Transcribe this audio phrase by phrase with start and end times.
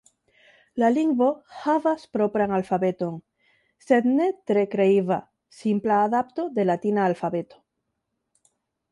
[0.83, 1.25] La lingvo
[1.57, 3.19] havas propran alfabeton,
[3.87, 5.19] sed ne tre kreiva,
[5.57, 7.61] simpla adapto de latina alfabeto.